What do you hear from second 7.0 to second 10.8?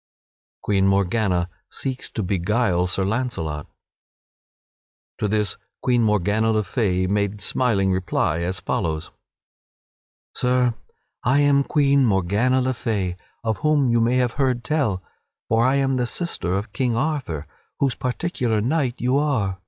made smiling reply as follows: "Sir,